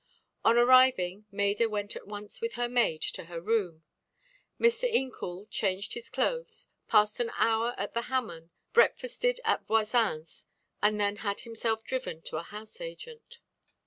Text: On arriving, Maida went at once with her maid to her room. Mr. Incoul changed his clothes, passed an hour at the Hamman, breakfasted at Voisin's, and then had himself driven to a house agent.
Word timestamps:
On 0.43 0.57
arriving, 0.57 1.27
Maida 1.31 1.69
went 1.69 1.95
at 1.95 2.07
once 2.07 2.41
with 2.41 2.53
her 2.53 2.67
maid 2.67 3.03
to 3.03 3.25
her 3.25 3.39
room. 3.39 3.83
Mr. 4.59 4.91
Incoul 4.91 5.45
changed 5.51 5.93
his 5.93 6.09
clothes, 6.09 6.69
passed 6.87 7.19
an 7.19 7.29
hour 7.37 7.75
at 7.77 7.93
the 7.93 8.05
Hamman, 8.09 8.49
breakfasted 8.73 9.39
at 9.45 9.67
Voisin's, 9.67 10.43
and 10.81 10.99
then 10.99 11.17
had 11.17 11.41
himself 11.41 11.83
driven 11.83 12.23
to 12.23 12.37
a 12.37 12.41
house 12.41 12.81
agent. 12.81 13.37